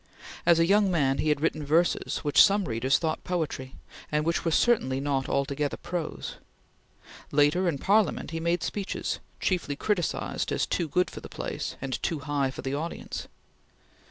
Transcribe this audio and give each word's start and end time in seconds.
As 0.47 0.57
a 0.57 0.65
young 0.65 0.89
man 0.89 1.19
he 1.19 1.29
had 1.29 1.41
written 1.41 1.63
verses, 1.63 2.23
which 2.23 2.41
some 2.43 2.65
readers 2.67 2.97
thought 2.97 3.23
poetry, 3.23 3.75
and 4.11 4.25
which 4.25 4.43
were 4.43 4.49
certainly 4.49 4.99
not 4.99 5.29
altogether 5.29 5.77
prose. 5.77 6.37
Later, 7.31 7.69
in 7.69 7.77
Parliament 7.77 8.31
he 8.31 8.39
made 8.39 8.63
speeches, 8.63 9.19
chiefly 9.39 9.75
criticised 9.75 10.51
as 10.51 10.65
too 10.65 10.87
good 10.87 11.11
for 11.11 11.21
the 11.21 11.29
place 11.29 11.75
and 11.83 12.01
too 12.01 12.17
high 12.21 12.49
for 12.49 12.63
the 12.63 12.73
audience. 12.73 13.27